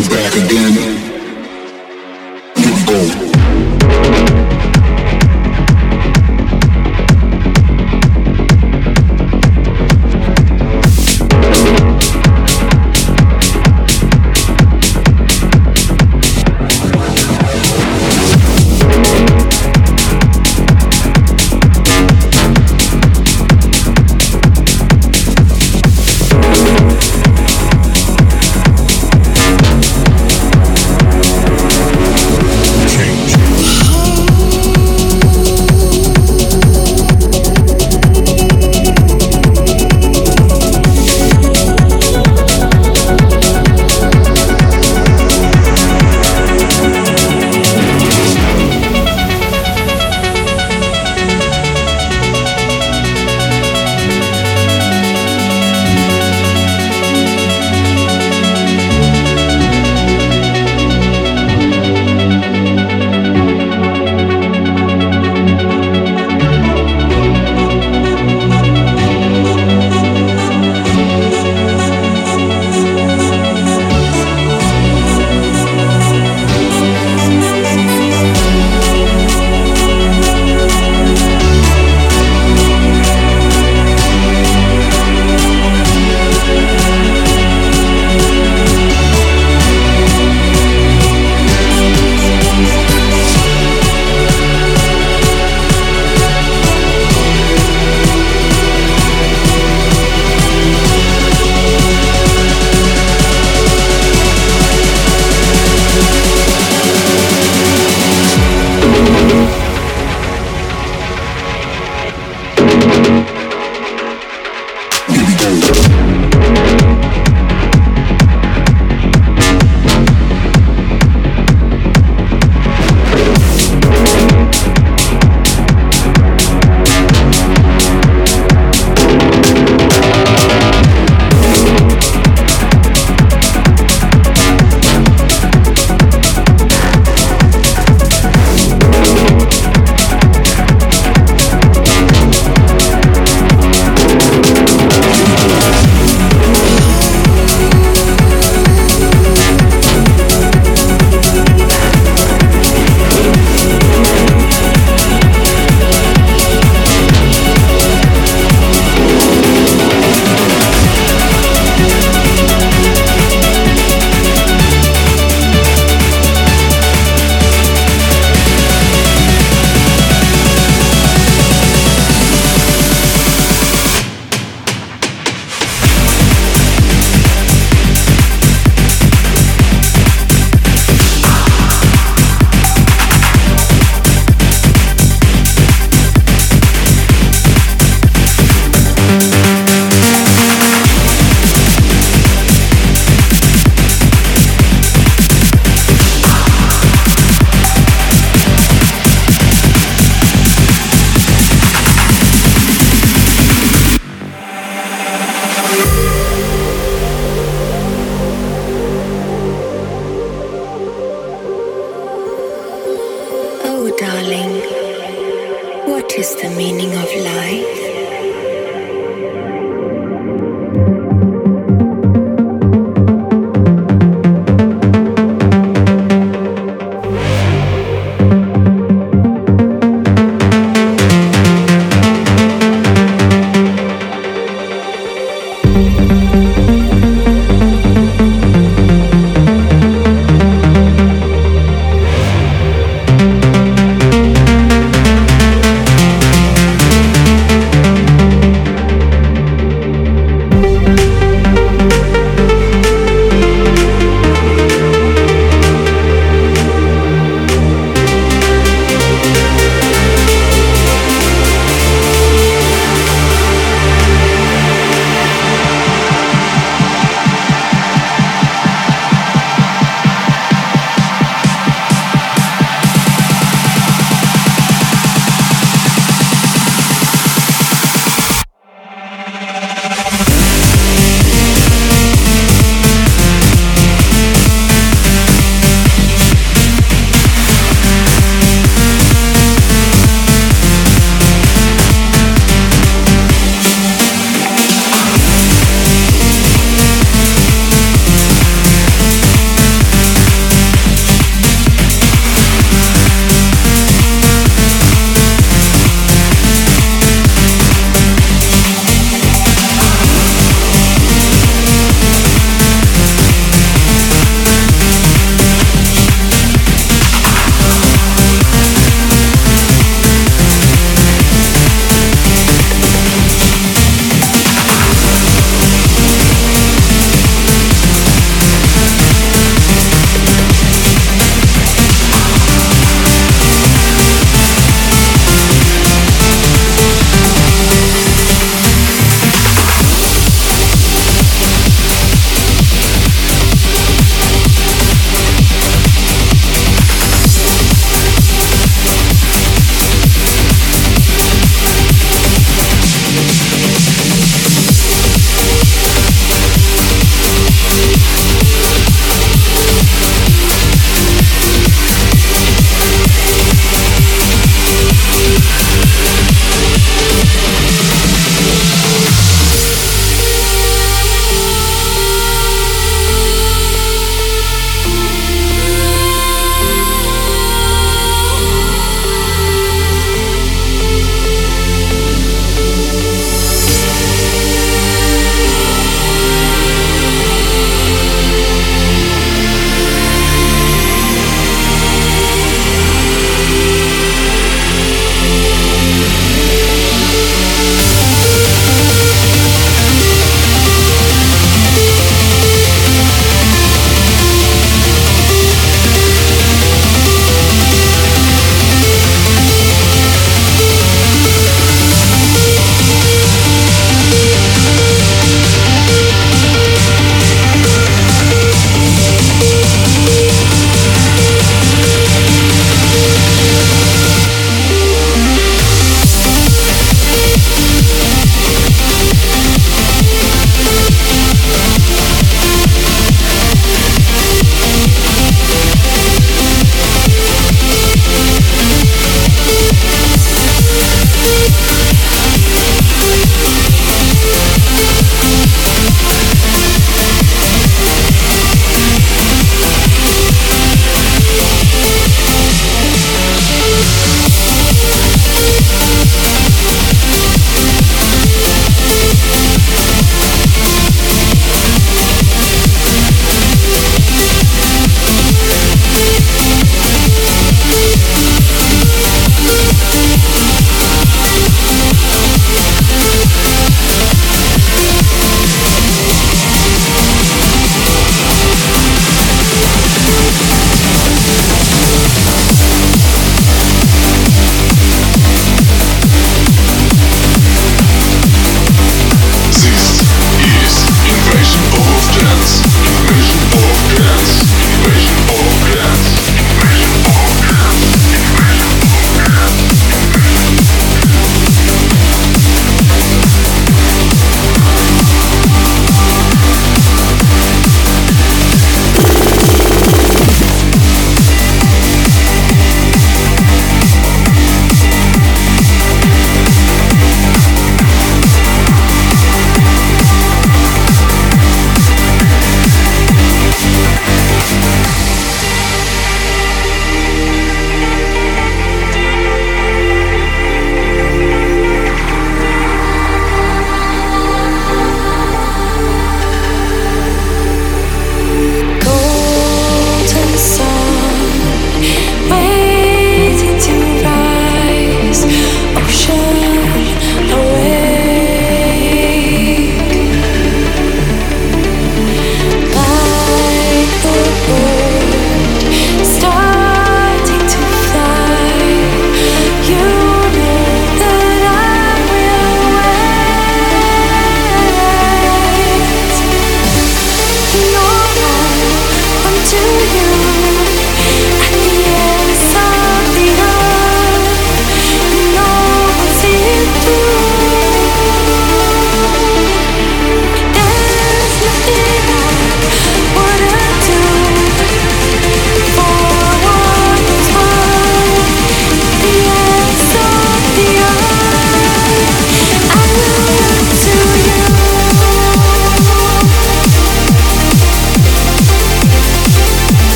[0.00, 0.91] back again.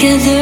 [0.00, 0.39] Together,